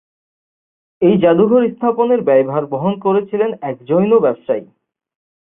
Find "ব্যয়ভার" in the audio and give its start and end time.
2.21-2.63